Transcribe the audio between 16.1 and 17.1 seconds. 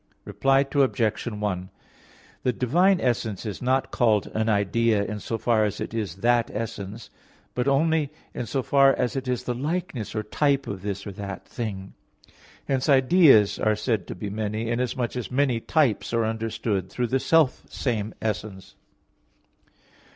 are understood through